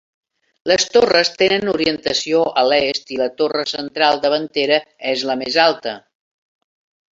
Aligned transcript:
Les 0.69 0.85
torres 0.93 1.29
tenen 1.41 1.71
orientació 1.73 2.39
a 2.63 2.65
l'est 2.71 3.13
i 3.17 3.21
la 3.21 3.29
torre 3.43 3.63
central 3.75 4.25
davantera 4.27 4.83
és 5.15 5.29
la 5.33 5.39
més 5.45 5.63
alta. 5.69 5.97